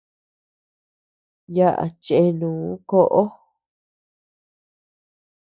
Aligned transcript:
Yaʼa 1.55 1.85
chenu 2.03 2.49
koʼo. 2.89 3.21